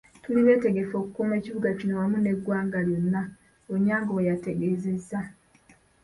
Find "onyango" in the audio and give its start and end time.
3.73-4.11